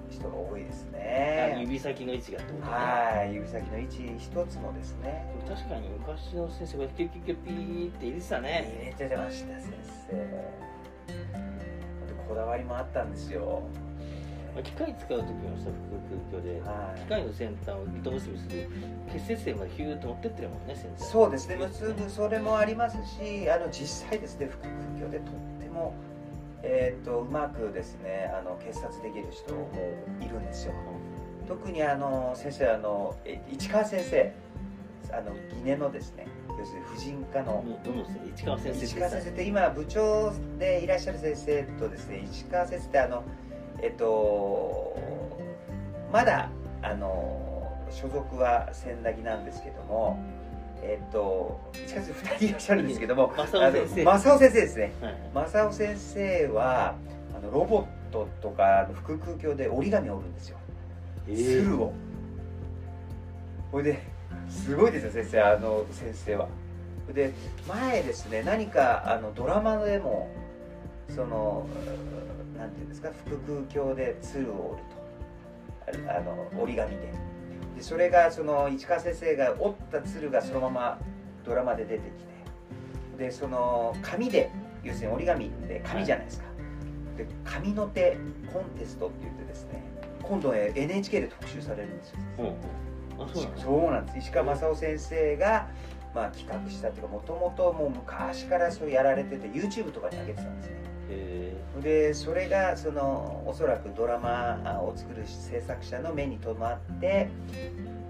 [0.09, 2.71] 人が多いですあね指先の位置がってことね。
[2.71, 5.25] はい指先の位置一つもですね。
[5.47, 8.93] 確かに昔の先生がキュッキュッキュッピーって入れてたね。
[8.97, 9.73] 入れてました先
[10.09, 10.57] 生。
[12.27, 13.63] こだわりもあったんですよ。
[14.63, 16.99] 機械使う時もさ腹腔鏡ではい。
[17.01, 18.69] 機械の先端を糸結びする
[19.13, 21.57] 結節点までヒューッと持ってってるもんね先生そうですね。
[21.57, 25.93] 結ぶそれもありますしあの実際ですね腹腔鏡でとっても、
[26.69, 29.69] えー、とうまくですねあの結紮できる人も
[30.19, 30.73] いるんですよ。
[31.47, 34.33] 特にあの先生あのえ市川先生
[35.13, 36.27] あの疑念のですね
[36.59, 37.63] 要するに婦人科の。
[38.35, 43.23] 市川先生市川先生って今部長でいらっしゃる先生とですね市川先生ってあの
[43.81, 44.97] えっと
[46.11, 46.49] まだ
[46.81, 50.19] あの所属は千駄木なんですけども
[50.81, 54.03] えっと市川先生2人いらっしゃるんですけども 正雄先生。
[54.03, 54.93] 正雄先生ですね。
[55.01, 56.95] はい正雄先生は
[57.35, 60.57] あのロボットとか腹腔鏡で折り紙を折るんですよ。
[61.27, 61.31] え。
[61.31, 61.93] ー鶴を。
[63.71, 63.99] ほいで
[64.49, 65.41] すごいですよ先生。
[65.41, 66.47] あの先生は。
[67.13, 67.31] で
[67.67, 70.29] 前ですね何かあのドラマでも
[71.09, 71.65] その
[72.53, 74.77] うんなんていうんですか腹腔鏡で鶴を
[75.87, 76.11] 折ると。
[76.11, 77.13] ああの折り紙で
[77.77, 80.99] でそれがその市川先生が折った鶴がそのまま
[81.45, 84.51] ドラマで出てきてでその紙で
[84.83, 86.45] 要するに折り紙で紙じゃないですか、
[87.17, 88.17] で紙の手
[88.53, 89.83] コンテストって言ってですね
[90.21, 92.17] 今度ね NHK で特集されるんですよ。
[92.39, 92.87] うん
[93.19, 94.17] あそうなんです。
[94.19, 95.67] 石川正夫先生が、
[96.13, 100.75] まあ、企画したっていうかもともともう昔からそうやられてて YouTube とかに上げてたんですね。
[100.75, 100.96] え
[101.81, 107.29] でそれがそのおそらくドラマを作る制作者の目に留まって、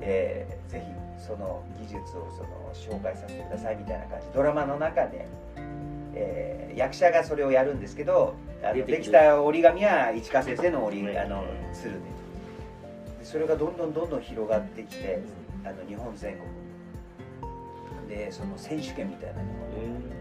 [0.01, 2.43] えーぜひその技術をそ
[2.89, 4.27] の紹介させてくださいみたいな感じ。
[4.33, 5.27] ドラマの中で、
[6.13, 11.99] えー役者がそれをやるんですけどあのできた折り紙は市川先生の折りうんあの鶴で。
[13.19, 15.19] でそれがどんどんどんどん広がってきて
[15.63, 16.47] あの日本全国。
[18.03, 19.43] にでその選手権みたいなのを
[19.75, 20.17] え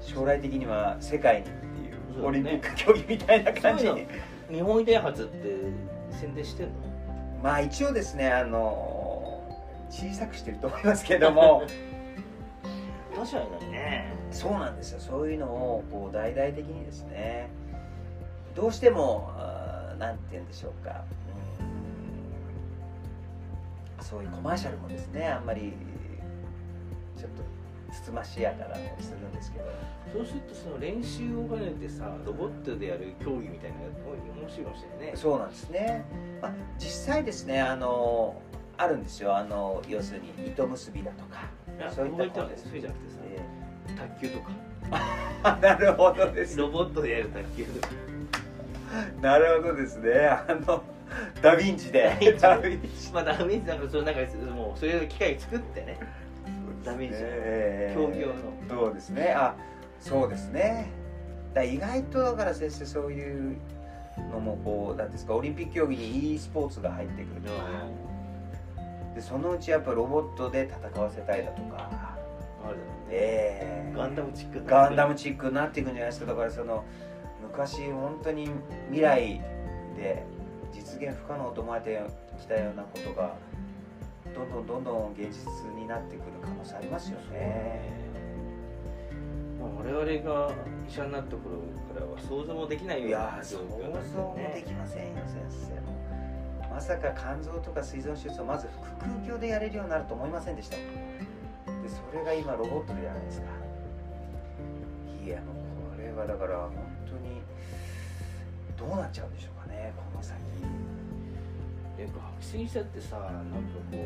[0.00, 1.46] 将来的には世界に
[2.22, 2.28] ね。
[2.28, 3.84] オリンピック競技みたいな感じ。
[3.84, 4.06] に、
[4.50, 5.56] 日本イデア発って
[6.10, 6.72] 宣伝してんの？
[7.42, 9.42] まあ一応ですねあの
[9.90, 11.62] 小さくしてると思いますけども。
[13.14, 14.12] 確かにね。
[14.30, 15.00] そうなんですよ。
[15.00, 17.48] そういうのをこう大々的にですね。
[18.54, 21.04] どうしてもあーなんて言うんでしょうか。
[23.98, 24.04] うん。
[24.04, 25.72] そういうコマーシャルもですねあんまり
[27.16, 27.42] ちょっと
[27.92, 29.64] つつましやかなのをするんですけど。
[30.12, 35.12] そうするとその練習を兼ねてさロボットでやる競技みたいなのが面白いかもしれないね。
[35.14, 36.04] そうなんですね、
[36.40, 38.40] まあ、実際ですねあの
[38.78, 39.36] あるんですよ。
[39.36, 41.50] あの要するに糸結びだとか
[41.90, 43.40] そういったのはねたものですそうじゃなくてさえ
[43.94, 44.50] 卓球とか。
[45.42, 46.58] ー なるほどです。
[46.58, 47.94] ロボットでやる卓球とか。
[49.20, 50.26] なるほどですね。
[50.26, 50.82] あの
[51.42, 52.36] ダヴィンチで。
[52.40, 53.12] ダヴィンチ。
[53.12, 54.20] まあダメージなんかそのなんか
[54.54, 55.98] もうそういう機械作ってね
[56.84, 58.34] ダメージえ競技用の。
[58.68, 59.32] そうですね。
[59.36, 59.54] あ
[60.00, 60.90] そうですね。
[61.54, 63.56] だ意外とだから先生そういう
[64.32, 67.54] のもこうなんですかオリンピック競技に e スポーツが入ってくるとか。
[69.14, 72.16] でそのうちやっぱロボットで戦わせたいだとか。
[72.64, 72.78] ある
[73.96, 76.84] ガンダムチックガンダムチックになっていくんじゃないですかだからその
[77.42, 78.50] 昔本当に
[78.88, 79.40] 未来
[79.96, 80.24] で
[80.72, 82.00] 実現不可能と思われて
[82.38, 83.34] きたようなことが
[84.38, 87.90] どんどんどんどん現実になってくる可能性ありますよね。
[89.60, 90.52] まあ、我々が
[90.88, 91.58] 医者になった頃
[91.92, 96.68] からは想像もできないよういやな想状況だった像もできませんよ先生。
[96.72, 98.68] まさか肝臓とか膵臓手術をまず
[99.00, 100.76] 腹腔鏡でやれるようになると思いませんでした。
[100.76, 100.82] で
[101.88, 103.46] それが今ロボットでじゃないですか
[105.24, 106.72] いやもうこれはだから本
[107.06, 107.42] 当に
[108.76, 109.57] どうなっちゃうんでしょう
[111.98, 113.32] え学生医者ってさなんか
[113.90, 113.98] こ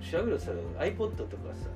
[0.00, 1.68] う調べるとさ iPod とかさ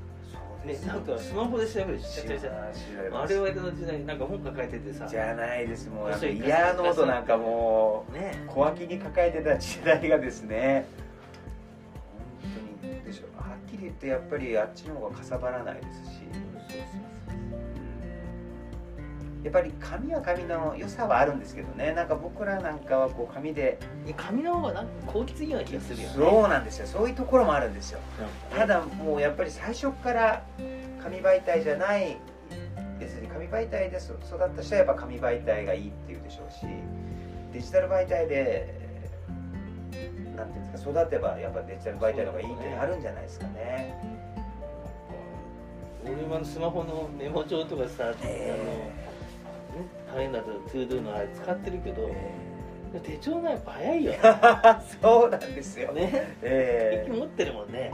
[0.65, 2.41] ね、なんかスマホで調べるし知らない。
[2.75, 5.07] 知らない我々の時代なんか本抱えててさ。
[5.09, 6.09] じゃないですもう。
[6.11, 6.13] イ
[6.47, 8.45] ヤーノートなんかもうね。
[8.47, 10.85] 小脇に抱えてた時代がですね。
[12.43, 16.20] 本当にでしょはっきり言ってやっぱりあっちの方がかさばらないですし
[19.43, 21.93] やっぱり紙は紙の良さはあるんですけどね。
[21.93, 23.79] なんか僕らなんかはこう紙で。
[24.17, 26.15] 紙の方がなんか効率いいような気がするよね。
[26.15, 26.87] そうなんですよ。
[26.87, 28.01] そういうところもあるんですよ。
[28.55, 30.43] ただもうやっぱり最初から
[31.03, 32.19] 紙媒体じゃない
[32.99, 36.67] 別に紙媒体でそ育った人はやっぱ紙媒体がいいっていうでしょうし
[37.53, 38.75] デジタル媒体で
[40.37, 43.95] なんていうんですか育てばやっぱデジタル媒体の方がいいってあるんじゃないですかね。
[46.05, 49.10] 俺今のスマホのメモ帳とかさ、えあの
[50.13, 52.11] カレンダーと ToDo のあれ使ってるけど、
[53.03, 54.13] 手帳のやっぱ早いよ。
[54.13, 54.19] ね
[55.01, 55.93] そうなんですよ。
[55.93, 56.35] ね。
[56.43, 57.93] え息持ってるもんね。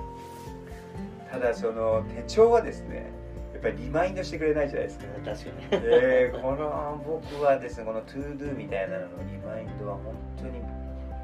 [1.28, 3.10] ーただその手帳はですね
[3.52, 5.04] やっぱりリマインドしてくれないじゃないですか。
[5.24, 5.42] 確かに。
[5.72, 10.52] えーこの僕はですねこの ToDo みたいなののリマインドは本当に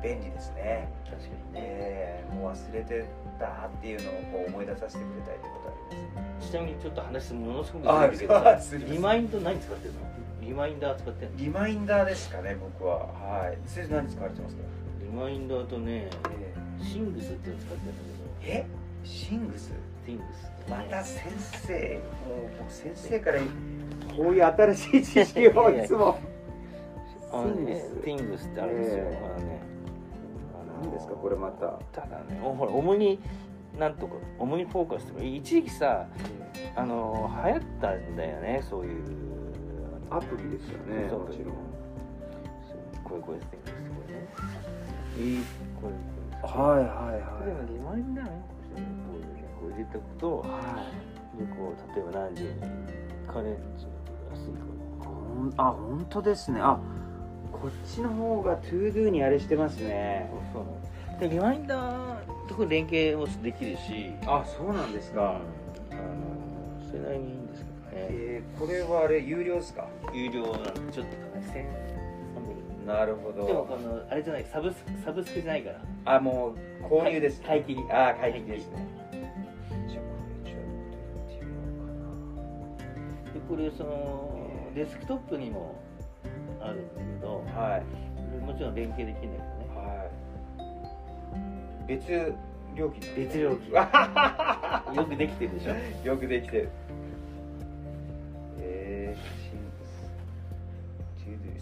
[0.03, 0.89] 便利ですね。
[1.07, 1.61] 確かにね。
[1.61, 3.05] えーもう忘れて
[3.39, 6.51] たっていうのをこう思い出させてくれたりということありますね。
[6.51, 8.95] ちなみにちょっと話ものすごくあずれるけどあすいません。
[8.95, 10.01] リマインド何使ってるの？
[10.43, 13.07] リマインダー使ってリマインダーですかね僕は。
[13.07, 13.59] はい。
[13.65, 14.63] 先生何使われてますか、
[15.01, 18.67] リマインダーとねえシングスっていうの使ってるんだーえ？
[19.05, 19.71] シングス？
[19.71, 23.45] けどティングスまた先生もう僕先生からこ
[24.31, 26.19] ういう新しい知識をいつも。
[27.33, 29.29] あのねシングスティングスってあるんですよ、ええ。
[29.29, 29.63] まあね。
[30.83, 31.67] 何ですかこれまた。
[31.93, 33.21] ただねおほら主に
[33.79, 36.07] なんとか主にフォーカスとか一時期さ
[36.75, 39.03] あの流行ったんだよねそういう
[40.17, 41.47] アプリですよねそうもちろん。
[41.47, 41.57] そう
[43.05, 44.29] これこれティングスこれね。
[45.19, 45.43] いい
[45.81, 45.95] これ
[46.43, 48.31] これはいはいこれでもリマインダーね。
[49.61, 50.47] こう入れておくとは
[51.35, 51.39] い。
[51.39, 52.51] でこう例えば何時に
[53.27, 53.91] カレンジが
[54.33, 54.53] 安い
[55.03, 55.11] かほ
[55.45, 56.61] んあ本当ですね。
[56.61, 56.79] あ
[57.53, 60.29] こっちの方がトゥードゥにあれしてますね。
[60.53, 64.13] そうなんですでリマインダーとこ連携もできるし。
[64.27, 65.19] あそうなんですうん。
[65.21, 65.39] あか、
[65.95, 67.62] のそれなりにいいんです
[67.95, 69.89] えー、これはあれ有料ですか？
[70.13, 73.47] 有料なんでちょっと高い1300なるほど。
[73.47, 75.81] でもこのあれじゃないサブスサブスクじゃないから。
[76.17, 77.83] あもう購入です、買い切り。
[77.93, 78.87] ああ買い切りですね。
[79.89, 80.59] じゃあこれちょっと
[81.17, 81.61] やってみよ
[83.35, 85.77] でこれそのデスクトップにも
[86.61, 87.83] あるんだけどうかなはい
[88.45, 89.77] もちろん連携できるんだけどね。
[89.77, 90.11] は
[91.85, 91.87] い。
[91.87, 92.35] 別
[92.75, 93.15] 料金ね。
[93.27, 93.73] 別料金。
[94.97, 95.75] よくできてるでしょ。
[96.09, 96.71] よくできてる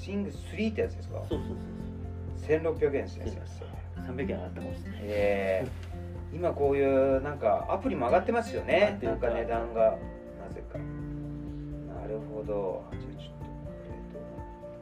[0.01, 1.23] シングスシングス3ってやつですか？
[1.29, 3.27] そうそう1600円ですね。
[3.27, 5.67] そうそう300円上がったかもしれないえ。
[6.33, 9.81] ー、今こういうなんかアプリも上がってますよ上がってるねなんか値段が。
[10.49, 10.79] なぜか。
[10.79, 12.85] なるほど。
[12.93, 13.47] じゃあちょっと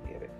[0.06, 0.30] えっ、とや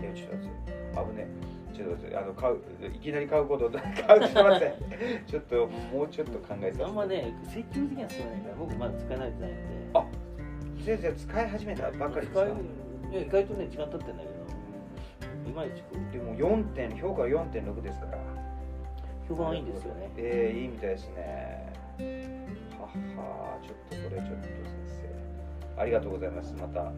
[0.00, 0.06] べ。
[0.06, 1.26] いやちょっと待って危ね
[1.74, 2.60] ちょっとあの買う
[2.94, 3.80] いきなり買うこと買
[4.18, 4.74] うすいません。
[5.26, 9.90] ちょっともうちょっと考えさせてあんまね積極的には進まないから僕まだ使えないじゃないんで。
[9.94, 10.06] あ
[10.84, 12.40] 先生使い始めたばっかりですか？
[12.46, 12.54] 使えい
[13.14, 14.44] や意外とね時間経ってんだけど。
[15.46, 16.12] いまいちこう。
[16.12, 18.18] でも4点評価は4.6ですから。
[19.28, 20.10] 評判いいんですよね。
[20.16, 21.72] えー、いいみたいですね。
[22.78, 24.54] ははちょっとこれちょっと先
[25.76, 25.80] 生。
[25.80, 26.54] ありがとうございます。
[26.54, 26.92] また。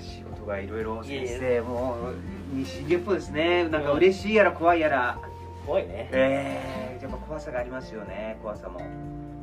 [0.00, 2.14] しいことがいろいろ先生もう
[2.54, 3.68] 西月歩ですね。
[3.68, 5.18] なんか嬉しいやら怖いやら。
[5.66, 6.08] 怖いね。
[6.12, 8.38] えー、やっぱ怖さがありますよね。
[8.42, 8.80] 怖さも。
[8.80, 8.86] も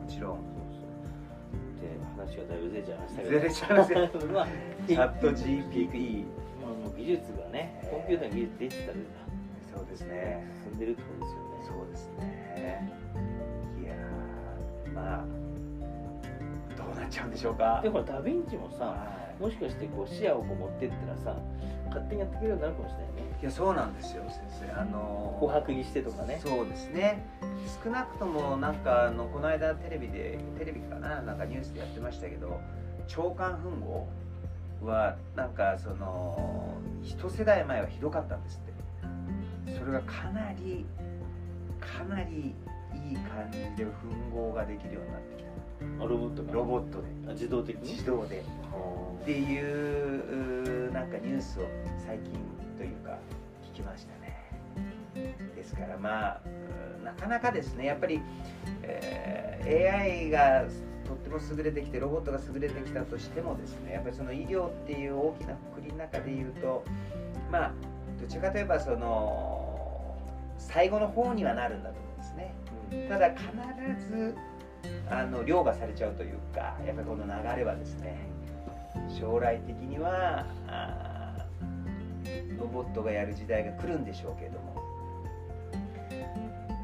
[0.07, 0.52] ちろん。
[0.52, 0.52] で
[2.23, 3.39] 話がだいぶずれちゃいましたけど。
[3.39, 4.47] ずれちゃいますね まあ
[4.88, 6.23] チャット GPT
[6.62, 9.23] まあもう技術がねコンピューターの技術デジタルが
[9.73, 10.45] そうですね。
[10.63, 11.49] 進んでるってことですよね。
[11.65, 12.91] そうですね。
[13.81, 15.42] いやーまあど
[16.93, 17.79] うなっちゃうんでしょうか。
[17.84, 19.41] でほらダヴィンチもさはい。
[19.41, 21.41] もしかしてこう視野をこう持ってったらさ
[21.88, 23.38] 勝手にやってくれるようになるかもしれないね。
[23.41, 24.71] いやそうなんですよ先生。
[24.79, 26.39] あの琥珀にしてとかね。
[26.41, 27.25] そうですね。
[27.84, 32.60] 少なくともなんかあのこの間テレビでテレビかななんかニュースでやってましたけど
[33.17, 34.08] 腸管吻合
[34.86, 38.73] はなんかその一世代前はひどかったんですって。
[39.71, 40.86] それがかなり
[41.79, 42.53] かなり
[42.93, 45.49] いい感じで吻合ができるようになってきた
[45.99, 47.07] あロボットがロボットで。
[47.27, 47.91] あ自動的に？
[47.91, 48.43] 自動で。
[49.21, 51.63] っていううなんかニュースを
[52.05, 52.33] 最近
[52.77, 53.17] というか
[53.73, 54.33] 聞きましたね。
[55.55, 56.41] ですからまあ
[57.01, 57.85] うなかなかですね。
[57.85, 58.21] やっぱり、
[58.81, 60.65] えー AI が
[61.07, 66.83] とっても優れてきてロボットが優れてきたとしてもですねやっぱりその医療っていう大きなくくりの中で言うと
[67.49, 67.73] まあ
[68.19, 70.17] どちらかといえばその
[70.57, 72.53] 最後の方にはなるんだと思うんですね。
[72.91, 73.07] うん。
[73.07, 73.45] ただ必
[74.09, 74.35] ず
[75.09, 78.17] あの凌駕されちゃうというかやっぱりこの流れはですね
[79.19, 80.45] 将来的には
[82.57, 84.81] ロボットがやる時代が来るんでしょうけれども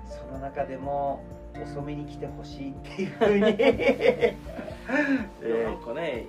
[0.08, 1.24] その中でも
[1.62, 4.36] 遅めに来てほしいっていうふうに、え
[5.42, 6.28] でもなんかね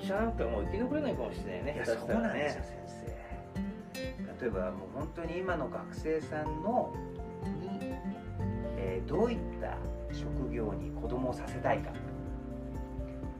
[0.00, 3.00] 医者なんかもう生き残れないかもしれないねいやそうなんですよね先
[4.38, 4.44] 生。
[4.44, 6.92] 例えばもう本当に今の学生さんの
[9.06, 9.76] どういった
[10.14, 11.90] 職業に子供をさせたいか。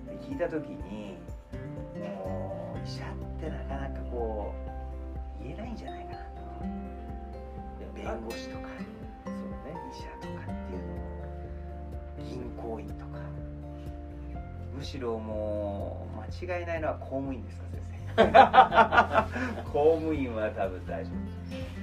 [0.06, 1.16] で聞いた時に
[1.98, 4.52] もう医者ってなかなかこ
[5.40, 6.24] う言えないんじゃないかなと。
[7.94, 8.68] 弁護士とか
[9.24, 9.40] そうね
[9.90, 10.80] 医者とかっていう
[12.24, 13.14] の銀行員とか。
[14.76, 17.80] むしろもう間違いないのは公務員ですか先
[18.16, 19.62] 生。
[19.70, 21.10] 公務員は多分大丈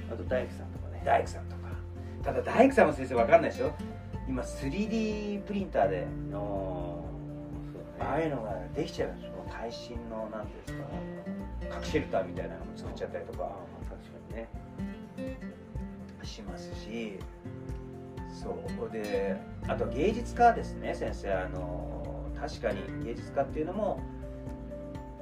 [0.08, 1.02] 夫あと大工さんとかね。
[1.04, 1.61] 大工さんとか
[2.22, 3.72] ただ大工さんも先生わかんないですよ
[4.28, 6.50] 今 3D プリンターであーそうね。
[8.00, 13.38] ああいうのができちゃうんですよ耐震のなんていうんですか核シェルターみたいなのも作っちゃったりとか。
[13.88, 14.48] 確かにね。
[16.22, 17.18] しますし。
[18.32, 18.50] そ
[18.86, 18.90] う。
[18.90, 19.36] で
[19.68, 21.32] あと芸術家ですね先生。
[21.32, 24.00] あの確かに芸術家っていうのも、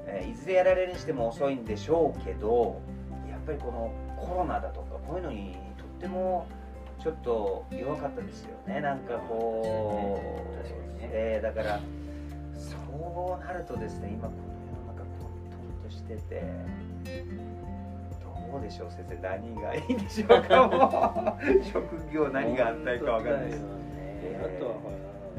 [0.07, 2.81] えーいずれやられるにしても遅いんでしょうけど
[3.29, 6.47] やっぱりこのコロナだとかこういうのにとっても
[7.03, 8.81] ちょっと弱かったですよね。
[8.81, 11.09] なんかこう、確かにね。
[11.13, 11.81] えーだから
[12.55, 12.77] そ
[13.41, 15.31] うなるとですね今この世の中混
[15.81, 16.45] 沌としてて
[18.53, 19.17] どうでしょう先生。
[19.17, 21.65] 何がいいんでしょうかもう。
[21.65, 23.61] 職業何があったいかわかんないです。
[23.61, 24.41] ね。
[24.45, 24.97] あとはほら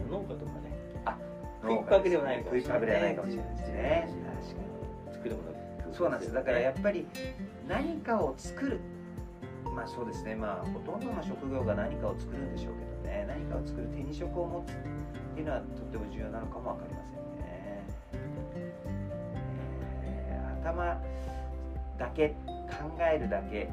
[0.09, 0.71] 農家とかね。
[1.05, 1.17] あ
[1.61, 4.09] 食いっぱぐれはないかも食いっぱぐれはないかもしれないですね。
[5.11, 5.51] 作るもの。
[5.51, 6.33] 確かにそうなんです。
[6.33, 7.07] だからやっぱり
[7.67, 8.79] 何かを作る
[9.73, 10.35] まあそうですね。
[10.35, 13.25] まあほとんどの職業が何かを作るんでしょうけどね。
[13.27, 14.75] 何かを作る手に職を持つっ
[15.33, 17.83] ていうのはとっても重要なのかもわかりませんね、
[20.03, 21.01] えー頭
[21.97, 22.35] だけ考
[22.99, 23.69] えるだけ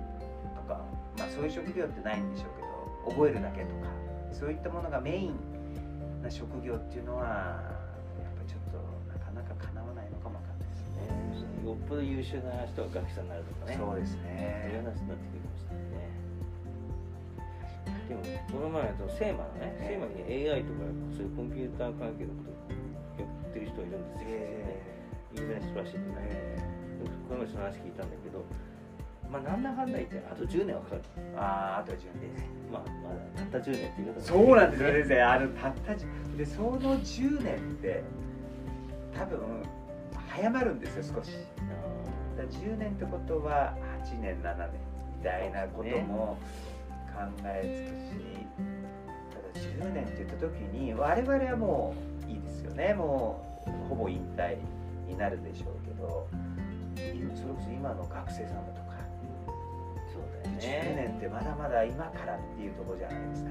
[0.54, 0.84] とか
[1.18, 3.88] まあそういう職業ってないんでしょうけど覚えるだけとか
[4.32, 5.34] そういったものがメイン
[6.22, 8.78] な職業っていうのはやっぱりちょっと
[9.12, 11.02] なかなかかなわないのかもわかんないですね。
[11.64, 13.76] ねよっぽど優秀な人が学者になるとかね。
[13.76, 15.87] そうですそういうね話になってくるかもしれない。
[15.87, 15.87] ね
[18.08, 20.80] でもこの前だとセーマのね、ええセーマに AI とか
[21.12, 24.80] そういうコンピューター関係のことやってる人いるんですよ、え
[25.36, 26.58] 有名な人らしいんでね、え
[27.28, 28.44] この前その話聞いたんだけど
[29.30, 31.02] まあなんだかんだ言ってあと10年はかかる。
[31.36, 31.40] あ
[31.76, 32.44] ああとは順です。
[32.72, 35.22] まあまだたった10年っていうことそうなんですよ先生。
[35.22, 38.02] あのたったじでその10年って
[39.14, 39.38] 多分
[40.28, 41.32] 早まるんですよ少し。
[42.36, 44.68] だから10年ってことは8年7年
[45.18, 46.38] みたいなことも考
[47.44, 48.16] えつくし、
[49.30, 51.94] ただ10年って言った時に我々はも
[52.26, 52.94] ういいですよね。
[52.94, 54.56] もうほぼ引退
[55.06, 56.28] になるでしょうけど
[57.14, 58.88] 今それこそ今の学生さんだとか。
[60.12, 63.50] そうだよ10ね年ってまだまだ今からっていうところじゃないですか。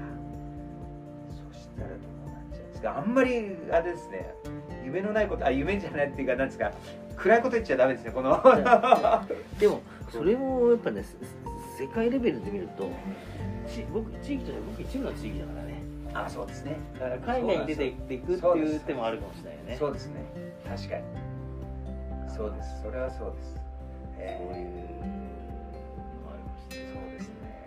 [1.52, 1.98] そしたらどう
[2.30, 2.98] なっちゃうんですか。
[2.98, 4.34] あんまりあれですね。
[4.84, 6.72] 夢のないことあ夢じゃないっていうかなんですか。
[7.16, 8.40] 暗いこと言っちゃダメですねこの。
[9.58, 11.14] でもそれもやっぱねせ
[11.78, 12.90] 世界レベルで見ると
[13.68, 15.82] ち僕地域としては僕一部の地域だからね。
[16.12, 16.76] あそうですね。
[16.94, 19.76] だから海外に出ていくっていう手もあるかもしれないよね。
[19.78, 20.24] そうですね。
[20.68, 21.04] 確かに。
[22.34, 22.82] そうです。
[22.82, 23.60] それはそうです、
[24.18, 25.14] えそういうーの
[26.24, 27.62] もありましてそうですね。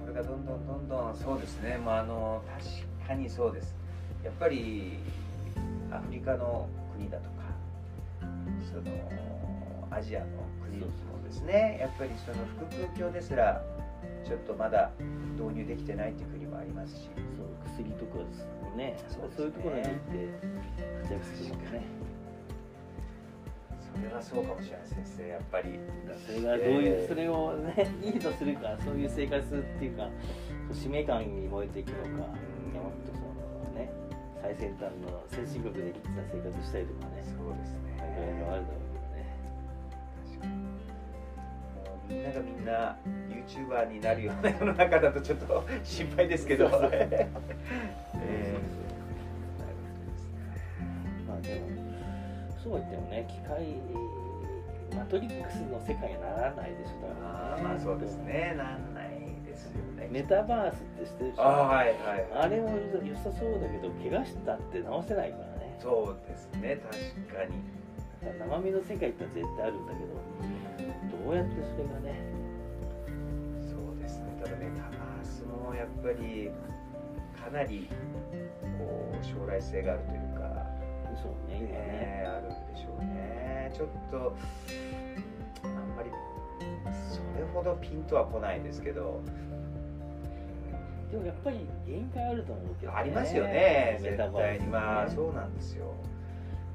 [0.00, 1.76] これがどんどんどんどんそうですね。
[1.84, 2.42] まああの
[2.98, 3.76] 確かにそうです。
[4.24, 4.96] やっぱり
[5.90, 6.66] アフリカの
[6.96, 7.30] 国だとか
[8.72, 8.82] その
[9.94, 10.26] アジアの
[10.64, 10.86] 国も
[11.24, 13.62] ですねやっぱりその腹空鏡ですら
[14.24, 14.90] ちょっとまだ
[15.36, 17.10] 導入できてないっていう国もありますし。
[17.36, 18.18] そう薬とか
[18.76, 18.96] ね。
[19.08, 19.36] そうですね。
[19.36, 19.98] そういうところに行って
[21.02, 21.82] 活躍するとね。
[23.92, 25.28] それはそうかもしれない先生。
[25.28, 25.80] やっぱり。
[26.26, 30.08] それがどういう、えーそれをね いいとするかそういう生活っていうか
[30.72, 32.74] 使命感に燃えていくのか、うん。
[32.74, 33.20] 山本そ
[33.68, 33.90] のね
[34.40, 37.22] 最先端の先進国でリッチな生活したいとかね。
[37.22, 37.96] そうですね。
[37.96, 38.81] いろいろあるだろう
[42.12, 42.96] けどね確かみんな
[43.30, 46.68] YouTuber になるような世の中だとちょっと心配ですけど。
[46.70, 46.90] そうそう。
[46.92, 47.52] えー
[51.28, 51.66] まあでも
[52.62, 53.76] そうは言ってもね機械
[54.96, 58.54] マトリックスの世界にならないでしょあーまあそうですね。
[58.56, 59.08] なんない
[59.46, 60.08] ですよね。
[60.12, 61.96] メタバースって知ってるでしょあーはいはい。
[61.96, 62.68] はいあれも
[63.02, 65.78] 良さそうだけど怪我したって直せないからね。
[65.80, 66.78] そうですね
[67.26, 67.56] 確かに。
[68.38, 70.14] 生身の世界って絶対あるんだけど
[71.24, 72.20] どうやってそれがね。
[73.60, 74.36] そうですね。
[74.42, 76.50] ただメタバースもやっぱり
[77.38, 77.88] かなり
[78.78, 80.66] こう将来性があるというか
[81.22, 81.74] そうね今ね。
[81.74, 83.70] ねあるんでしょうね。
[83.74, 84.36] ちょっと
[85.64, 86.10] あんまり
[86.90, 89.22] それほどピンとは来ないですけど。
[91.10, 94.66] でもやっぱり限界あると思うけど、ね、ありますよね絶対に。
[94.66, 95.92] まあそうなんですよ。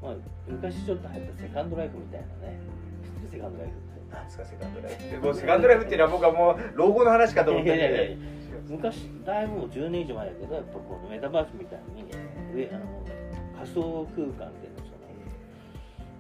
[0.02, 0.14] まあ、
[0.48, 2.60] 昔ちょっと流行ったセカンドライフみたいなね。
[3.04, 5.22] 知ってるセカンドライフなんですかセカンドライフ。
[5.22, 8.18] もうセカンドライフっていうのは僕はもう老後の話かと思ってて
[8.70, 12.04] 昔だいぶもう10年以上前だけどやっぱこのメタバースみたいに
[12.54, 12.86] 上あの
[13.58, 15.08] 仮想空間でのその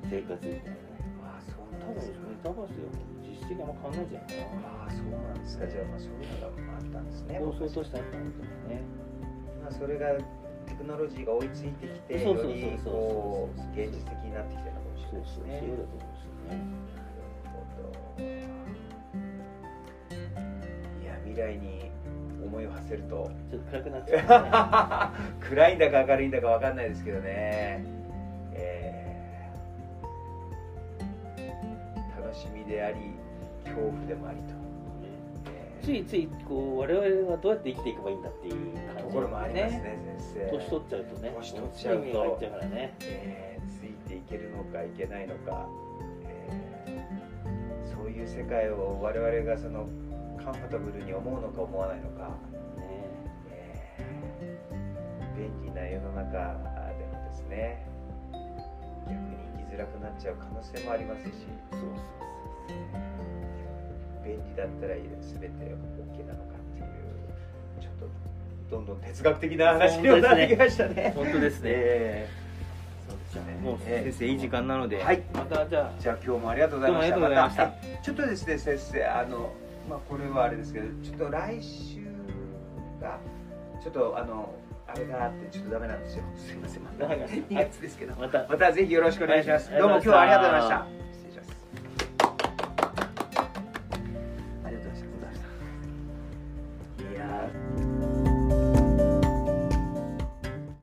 [0.09, 0.71] 生活みたいな。
[0.71, 0.77] ね
[1.23, 2.87] ああそう多分メタバースよ
[3.23, 7.39] 実質的にあんま考えちゃうかああそうなんですかじゃあまあそういうのがあったんですね。
[7.39, 8.81] な構想としてあったんだけどね
[9.63, 10.07] まあそれが
[10.67, 12.51] テクノロジーが追いついてきてそうそうそう。
[12.51, 16.86] よりそうこう現実的になってきてるのかもしそうそうそうれないですねだと思うんですよね
[18.19, 18.21] い
[21.05, 21.91] や未来に
[22.43, 23.31] 思いを馳せると。
[23.49, 25.39] ちょっと暗くなっちゃうね。
[25.49, 27.83] 暗いんだか明るいんだかわかんないですけどね、
[28.53, 32.97] えー楽しみであり
[33.63, 34.53] 恐怖でもありと、
[35.45, 38.53] えーついついこう我々はどうやって生きていけばいいんだっていう
[38.87, 40.57] 感じところもありますね先生。
[40.57, 41.31] 年取っちゃうとね。
[41.37, 42.01] 年取っちゃうと。
[42.67, 42.93] ね。
[43.03, 45.67] えーついていけるのかいけないのか、
[48.37, 49.89] 世界を我々がその
[50.37, 52.37] カンファタブルに思うのか思わないのか、
[52.77, 52.85] ね
[53.57, 53.97] え。
[55.33, 57.87] ー便利な世の中でもですね。
[59.09, 61.31] 逆に生きづらくなっちゃう可能性もありますし。
[61.71, 61.89] そうそう
[64.23, 66.85] 便利だったら全て OK なのかっていう。
[67.81, 68.05] ちょっと
[68.69, 71.11] どんどん哲学的な話にもなってきましたね。
[71.15, 71.71] 本当ですね。
[71.73, 72.46] えーそうですね
[73.61, 77.17] もうえー先生いい時間なので、はいまたじゃじゃあ今日もありがとうございました。
[77.19, 79.51] またはいちょっとですね先生あの
[79.89, 82.01] まあこれはあれですけどちょっと来週
[83.01, 83.19] が
[83.83, 84.53] ちょっとあの
[84.87, 86.23] あれがあってちょっとダメなんですよ。
[86.37, 86.83] すいません。
[86.83, 88.13] またはい2月ですけど。
[88.13, 89.69] あまたまたぜひよろしくお願いします。
[89.71, 91.06] はいどうも今日はありがとうございました。